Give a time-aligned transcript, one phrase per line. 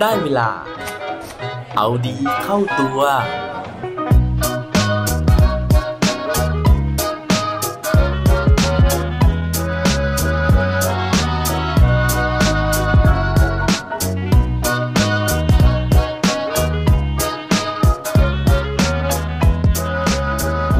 [0.00, 0.50] ได้เวลา
[1.76, 3.02] เอาดีเข้าตัว ว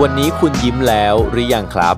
[0.06, 1.96] ันนี้คุณยิ้มแล้วหรือยังครับ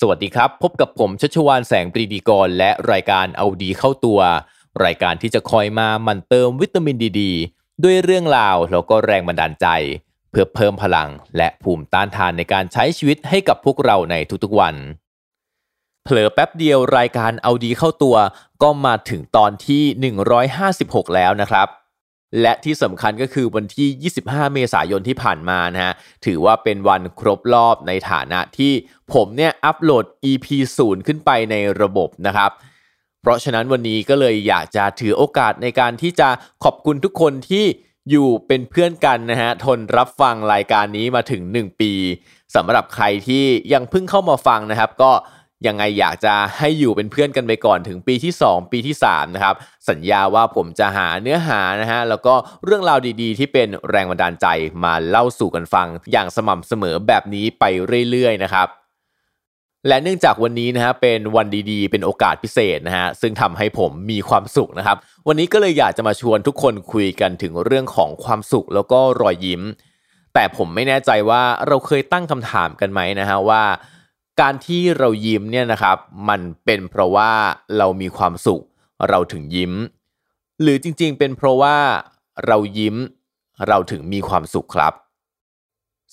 [0.00, 4.20] สวัสดีครับ พบกับผมชัชวานแสงปรีดีกร และรายการเอาดีเข้าตัว
[4.84, 7.22] รายการที่จะคอยมามันเติมวิตามินดีด
[7.84, 9.66] ด้วยเรื่องราวแล้วก็แรงบันดาลใจ
[10.30, 14.74] เพื่อเพิ่มพลังและภูมิต้านทานในการใช้ชีวิตให้กับพวกเราในทุกๆวัน
[16.04, 18.16] เผลอแป๊บเดียวรายการเอาดีเข้าตัว
[18.62, 20.14] ก็มาถึงตอนที่
[20.50, 21.68] 156 แล้วนะครับ
[22.40, 25.94] และที่สำคัญก็คือวันที่ 25 เมษายนที่ผ่านมานะฮะ
[26.24, 28.72] ถือว่าเป็นวันครบรอบในฐานะที่
[29.12, 30.46] ผมเนี่ยอัปโหลด EP
[30.78, 32.50] 0 ขึ้นไปในระบบนะครับ
[33.22, 36.28] เพราะฉะนั้นวันนี้ก็เลยอยากจะถือโอกาสในการที่จะ
[36.64, 37.64] ขอบคุณทุกคนที่
[38.10, 41.92] อยู่เป็นเพื่อนกันนะฮะทนรับฟังรายการนี้มาถึง 1 ปี
[42.54, 45.12] สำหรับใครที่ยังเพิ่งเข้ามาฟังนะครับ ก็
[45.66, 49.54] ยังไงอยากจะให้อยู่เป็นเพื่อนกันไปก่อนถึงปีที่ 2 ปีที่3นะครับ
[49.88, 52.34] สัญญาว่าผมจะหาเนื้อหานะฮะแล้วก็
[52.64, 54.46] เรื่องราวดีๆ ที่เป็นแรงบันดาลใจ
[54.84, 57.64] มาเล่าสู่กันฟัง อย่างสม่ำเสมอแบบนี้ไป
[58.10, 58.68] เรื่อยๆนะครับ
[59.88, 64.96] และเนื่องจากวันนี้นะฮะเป็นวันดีๆ เป็นโอกาสพิเศษนะฮะซึ่งทำให้ผมมีความสุขนะครับ
[65.28, 69.62] วันนี้ก็เลยอยากจะมาชวนทุกคนคุยกันถึงเรื่องของความสุขแล้วก็รอยยิ้ม
[70.34, 73.62] แต่ผมไม่แน่ใจว่าเราเคยตั้งคำถามกันไหมนะฮะว่า
[74.40, 75.96] การที่เรายิ้มเนี่ยนะครับ
[76.28, 77.30] มันเป็นเพราะว่า
[77.78, 78.62] เรามีความสุข
[79.08, 79.72] เราถึงยิ้ม
[80.62, 81.76] หรือจริงๆ เป็นเพราะว่า
[82.46, 82.96] เรายิ้ม
[83.68, 84.92] เราถึงมีความสุขครับ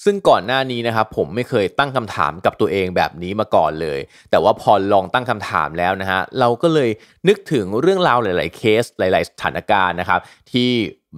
[0.04, 6.90] ซึ่งก่อนหน้านี้นะครับผมไม่เคยตั้งคำถามกับตัวเองแบบนี้มาก่อนเลย แต่ว่าพอลองตั้งคำถามแล้วนะฮะเราก็เลย
[7.28, 10.20] นึกถึงเรื่องราวหลาย ๆ เคสหลาย ๆ สถานการณ์นะครับ
[10.52, 10.72] ที่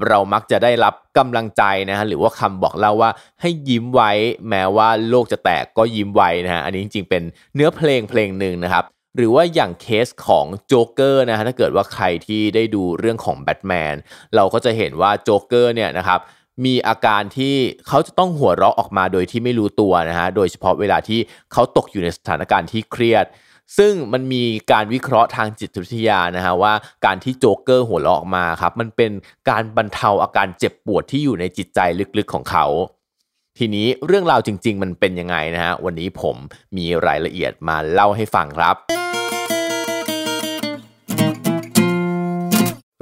[0.07, 3.11] เรามักจะได้รับกำลังใจนะฮะหรือว่าคำบอกเล่าว่า
[3.41, 4.11] ให้ยิ้มไว้
[4.49, 7.23] แม้ว่าโลกจะแตกก็ยิ้มไว้นะฮะอันนี้จริง ๆ เป็น
[7.55, 8.83] เนื้อเพลงเพลงหนึ่งนะครับ
[9.17, 13.95] หรือว่าอย่างเคสของโจ๊กเกอร์นะฮะถ้าเกิดว่าใครที่ได้ดูเรื่องของแบทแมน
[14.35, 16.19] เราก็จะเห็นว่าโจ๊กเกอร์เนี่ยนะครับ
[16.65, 17.55] มีอาการที่
[17.87, 21.19] เขาจะต้องหัวเราะออกมาโดยที่ไม่รู้ตัวนะฮะ โดยเฉพาะเวลาที่
[21.51, 23.25] เขาตกอยู่ในสถานการณ์ที่เครียด
[23.77, 26.73] ซึ่งมันมีการวิเคราะห์ทางจิตวิทยานะฮะว่า
[27.05, 29.11] การที่โจ๊กเกอร์หัวเราะออกมาครับ มันเป็น
[29.49, 31.79] การบรรเทาอาการเจ็บปวดที่อยู่ในจิตใจ
[32.17, 32.65] ลึกๆของเขา
[33.57, 36.35] ทีนี้เรื่องราวจริง ๆ มันเป็นยังไงนะฮะ วันนี้ผม
[36.77, 39.20] มีรายละเอียดมาเล่าให้ฟังครับ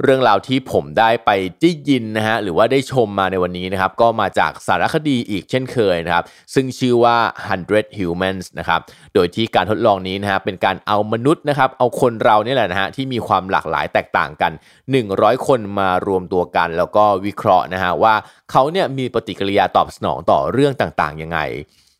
[0.02, 1.30] เรื่องราวที่ผมได้ไป
[1.60, 6.24] ได้ยินนะฮะหรือว่าได้ชมมาในวันนี้นะครับก็มาจากสารคดีอีกเช่นเคยนะครับ
[6.54, 7.16] ซึ่งชื่อว่า
[7.58, 8.80] 100 Humans นะครับ
[9.14, 14.52] โดยที่การทดลองนี้นะฮะเป็นการเอามนุษย์นะครับเอาคนเราเนี่ยแหละนะฮะที่มีความหลากหลายแตกต่างกัน
[14.98, 18.14] 100 คนมารวมตัวกัน แล้วก็วิเคราะห์นะฮะว่า
[18.50, 21.40] เขาเนี่ยมีปฏิกิริยาตอบสนองต่อเรื่องต่างๆยังไง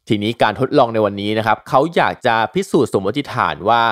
[0.09, 3.83] ทีนี้การทดลองในวันนี้นะครับเขาอยากจะพิสูจน์สมมติฐานว่า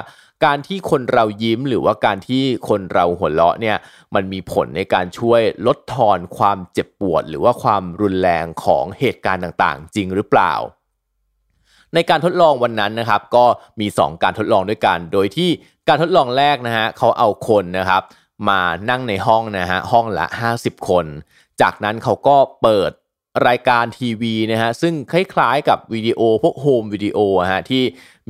[0.45, 3.77] การที่คนเรายิ้มหรือว่าการที่คนเราหัวเราะเนี่ย
[4.15, 10.55] มันมีผลในการช่วยลดทอนความเจ็บปวด หรือว่าความรุนแรงของเหตุการณ์ต่างๆ จริงหรือเปล่า
[11.95, 13.45] ในการทดลองวันนั้นนะครับ ก็
[13.81, 15.51] มี 2 การทดลองด้วยกัน โดยที่
[15.89, 18.03] การทดลองแรกนะฮะเขาเอาคนนะครับ
[18.49, 18.61] มา
[18.91, 20.27] นั่งในห้องนะฮะห้องละ
[20.59, 21.07] 50 คน
[21.61, 22.91] จากนั้นเขาก็เปิด
[23.49, 27.19] รายการทีวีนะฮะซึ่งคล้ายๆกับวิดีโอพวกโฮมวิดีโอ
[27.53, 27.83] ฮะที่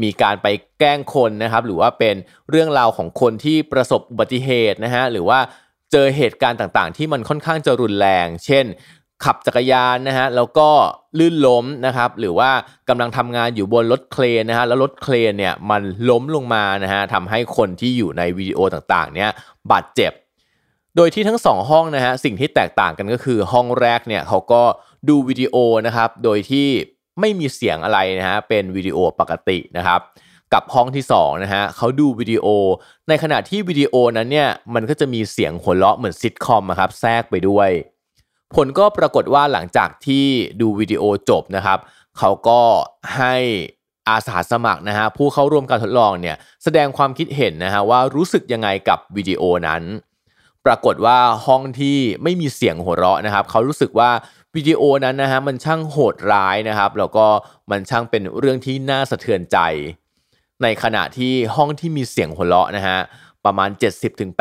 [0.02, 0.46] มีการไป
[0.78, 2.16] แกล้งคนนะครับหรือว่าเป็น
[2.50, 5.38] เรื่องราวของคนที่ประสบอุบัติเหตุนะฮะหรือว่า
[5.92, 8.66] เจอเหตุการณ์ต่างๆ ที่มันค่อนข้างจะรุนแรง เช่น
[9.24, 10.68] ขับจักรยานนะฮะแล้วก็
[11.18, 12.50] ลื่นล้มนะครับหรือว่า
[12.88, 19.30] กำลังทำงานอยู่บนรถเครนนะฮะแล้วรถเครนเนี่ยมันล้มลงมานะฮะทำให้คนที่อยู่ในวิดีโอต่างๆเนี่ย
[19.72, 20.12] บาดเจ็บ
[20.96, 24.62] โดยที่ทั้งสองห้องนะฮะสิ่งที่แตกต่างกันก็คือห้องแรกเนี่ยเขาก็
[25.08, 26.68] ดูวิดีโอนะครับโดยที่
[27.20, 30.00] ไม่มีเสียงอะไรนะฮะเป็นวิดีโอปกตินะครับ
[30.52, 32.46] กับห้องที่2นะฮะเขาดูวิดีโอ
[33.08, 37.70] ในขณะที่วิดีโอนั้นเนี่ยมันก็จะมีเสียงหัวเราะเหมือนซิทคอมครับแทรกไปด้วย
[38.54, 40.26] ผลก็ปรากฏว่าหลังจากที่
[40.60, 41.78] ดูวิดีโอจบนะครับ
[42.18, 42.60] เขาก็
[43.16, 43.36] ให้
[44.08, 49.82] อาสาสมัครนะฮะผู้เข้าร่วมการทดลองเนี่ยแสดงความคิดเห็นนะฮะว่ารู้สึกยังไงกับวิดีโอนั้น
[50.68, 54.10] ปรากฏว่าห้องที่ไม่มีเสียงหัวเราะนะครับ เขารู้สึกว่า
[54.56, 57.26] วิดีโอนั้นนะฮะมันช่างโหดร้ายนะครับ แล้วก็
[57.70, 59.58] มันช่างเป็นเรื่องที่น่าสะเทือนใจ
[60.62, 62.98] ในขณะที่ห้องที่มีเสียงหัวเราะนะฮะ
[63.44, 63.70] ประมาณ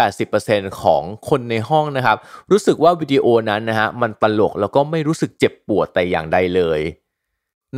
[0.05, 2.17] 70-80%ของคนในห้องนะครับ
[2.51, 6.79] รู้สึกว่าวิดีโอนั้นนะฮะมันตลกแล้วก็ไม่รู้สึกเจ็บปวดแต่อย่างใดเลย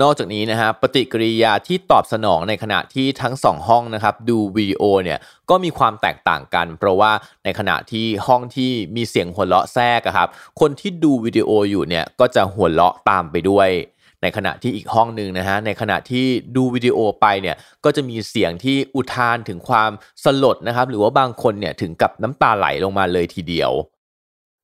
[0.01, 5.19] นอกจากนี้นะฮะปฏิกิริยาที่ตอบสนองในขณะที่ทั้งสองห้องนะครับดูวิดีโอเนี่ย
[5.49, 7.11] ก็มีความแตกต่างกัน เพราะว่า
[7.43, 10.27] ในขณะที่ห้องที่มีเสียงหัวเราะแทรกครับ
[10.59, 13.69] คนที่ดูวิดีโออยู่เนี่ยก็จะหัวเราะตามไปด้วย
[14.21, 16.25] ในขณะที่อีกห้องหนึ่งนะฮะในขณะที่
[16.55, 19.91] ดูวิดีโอไปเนี่ยก็จะมีเสียงที่อุทานถึงความ
[20.23, 23.71] สลดนะครับหรือว่าบางคนเนี่ยถึงกับน้ำตาไหลลงมาเลยทีเดียว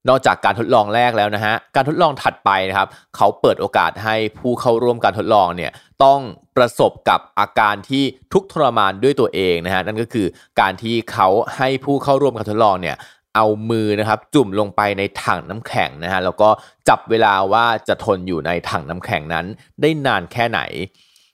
[0.10, 5.72] นอกจากการทดลองแรกแล้วนะฮะ การทดลองถัดไปนะครับ เขาเปิดโอกาสให้ผู้เข้าร่วมการทดลองเนี่ย
[6.04, 6.20] ต้อง
[6.58, 8.04] ประสบกับอาการที่
[8.34, 10.28] ทุกทรมานด้วยตัวเองนะฮะ นั่นก็คือ
[10.62, 12.96] การที่เขาให้ผู้เข้าร่วมการทดลองเนี่ย
[13.36, 16.50] เอามือนะครับจุ่มลงไปในถังน้ำแข็งนะฮะแล้วก็
[16.90, 19.46] จับเวลาว่าจะทนอยู่ในถังน้ำแข็งนั้น
[19.82, 20.62] ได้นานแค่ไหน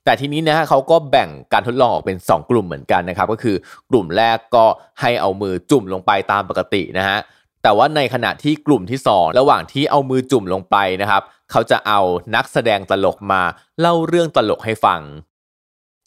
[0.06, 3.56] แต่ทีนี้นะฮะเขาก็แบ่งการทดลองออกเป็น 2 กลุ่มเหมือนกันนะครับ ก็คือ
[3.90, 4.66] กลุ่มแรกก็
[5.02, 7.18] ให้เอามือจุ่มลงไปตามปกตินะฮะ
[7.63, 12.00] แต่ว่าในขณะที่กลุ่มที่ 2 ระหว่างที่เอามือจุ่มลงไปนะครับ เขาจะเอา
[12.36, 13.42] นักแสดงตลกมา
[13.80, 15.02] เล่าเรื่องตลกให้ฟัง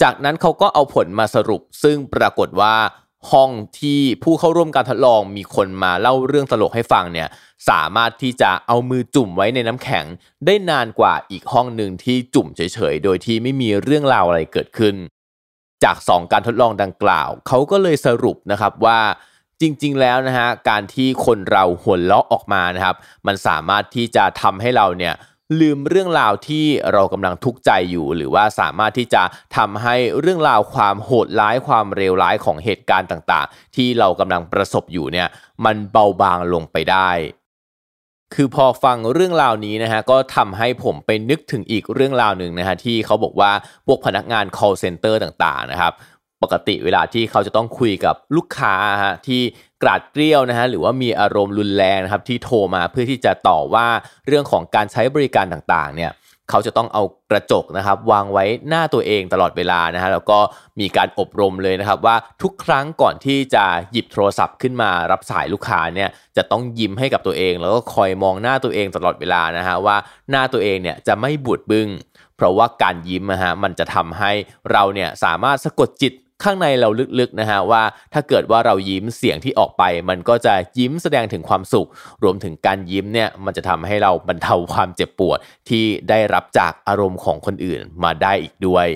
[0.03, 2.75] จากนั้นเขาก็เอาผลมาสรุป ซึ่งปรากฏว่า
[3.33, 7.29] ห้องที่ผู้เข้าร่วมการทดลองมีคนมาเล่าเรื่องตลกให้ฟังเนี่ย
[7.69, 10.05] สามารถที่จะเอามือจุ่มไว้ในน้ำแข็ง
[10.47, 14.95] ได้นานกว่าอีกห้องหนึ่งที่จุ่มเฉยๆ โดยที่ไม่มีเรื่องราวอะไรเกิดขึ้น
[15.85, 19.01] จาก 2 การทดลองดังกล่าว เขาก็เลยสรุปนะครับว่า
[19.61, 22.97] จริงๆแล้วนะฮะการที่คนเราหัวเราะออกมานะครับ
[23.27, 25.15] มันสามารถที่จะทำให้เราเนี่ย
[25.61, 29.23] ลืมเรื่องราวที่เรากำลังทุกข์ใจอยู่ หรือว่าสามารถที่จะ
[29.57, 35.29] ทำให้เรื่องราวความโหดร้ายความเลวร้ายของเหตุการณ์ต่างๆ ที่เรากำลังประสบอยู่เนี่ย
[35.65, 37.11] มันเบาบางลงไปได้
[38.35, 43.53] คือพอฟังเรื่องราวนี้นะฮะก็ทำให้ผมไปนึกถึงอีกเรื่องราวหนึ่งนะฮะที่เขาบอกว่า
[43.87, 45.93] พวกพนักงาน call center ต่างๆนะครับ
[46.45, 48.75] ปกติเวลาที่เขาจะต้องคุยกับลูกค้า
[49.05, 49.41] ฮะที่
[49.83, 53.87] กราดเกลี้ยวนะฮะหรือว่ามีอารมณ์รุนแรงนะครับที่โทรมาเพื่อที่จะต่อว่า
[54.27, 56.13] เรื่องของการใช้บริการต่างๆเนี่ย
[56.51, 60.39] เขาจะต้องเอากระจกนะครับ วางไว้หน้าตัวเองตลอดเวลานะฮะแล้วก็
[60.81, 69.97] มีการอบรมเลยนะครับ ว่าทุกครั้งก่อนที่จะหยิบโทรศัพท์ขึ้นมารับสายลูกค้าเนี่ยจะต้องยิ้มให้กับตัวเอง แล้วก็คอยมองหน้าตัวเองตลอดเวลานะฮะว่า
[70.31, 71.89] หน้าตัวเองเนี่ยจะไม่บูดบึง้ง
[72.37, 74.33] เพราะว่าการยิ้มนะฮะมันจะทำให้
[74.73, 76.13] เราเนี่ยสามารถสะกดจิต
[76.43, 76.89] ข้างในเรา
[77.21, 77.83] ลึกๆนะฮะว่า
[78.13, 81.89] ถ้าเกิดว่าเรายิ้มเสียงที่ออกไป มันก็จะยิ้มแสดงถึงความสุข
[82.23, 85.39] รวมถึงการยิ้มเนี่ยมันจะทำให้เราบรรเทาความเจ็บปวด
[85.69, 88.87] ที่ได้รับจากอารมณ์ของคนอื่นมาได้อีกด้วย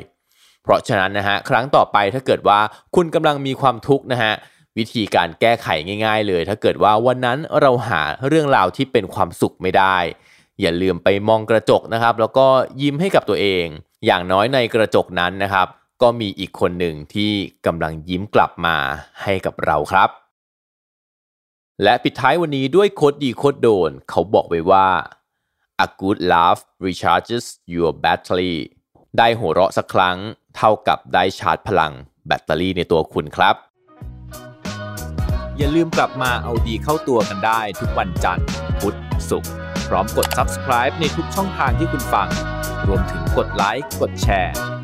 [0.63, 2.61] เพราะฉะนั้นนะฮะครั้งต่อไปถ้าเกิดว่า
[2.97, 4.33] คุณกำลังมีความทุกข์นะฮะ
[4.79, 5.69] วิธีการแก้ไข
[6.05, 9.97] ง่าย ๆ เลย ถ้าเกิดว่าวันนั้นเราหาเรื่องราวที่เป็นความสุขไม่ได้
[10.61, 12.47] อย่าลืมไปมองกระจกนะครับ แล้วก็
[12.83, 13.65] ยิ้มให้กับตัวเอง
[14.07, 15.69] อย่างน้อยในกระจกนั้นนะครับ
[16.03, 17.33] ก็มีอีกคนหนึ่งที่
[17.67, 18.77] กำลังยิ้มกลับมา
[19.23, 20.11] ให้กับเราครับ
[21.83, 24.89] และปิดท้ายวันนี้ด้วยโคดดีโคดโดน เขาบอกไว้ว่า
[25.85, 28.55] a good laugh recharges your battery
[29.19, 30.19] ได้หัวเราะสักครั้ง
[30.57, 31.93] เท่ากับได้ชาร์จพลัง
[32.27, 33.55] แบตเตอรี่ในตัวคุณครับ
[35.57, 38.47] อย่าลืมกลับมาเอาดีเข้าตัวกันได้ทุกวันจันทร์
[38.81, 38.97] พุธ
[39.31, 39.53] ศุกร์
[39.89, 42.29] พร้อมกด subscribe ในทุกช่องทางที่คุณฟัง
[42.87, 44.55] รวมถึงกดไลค์กดแชร์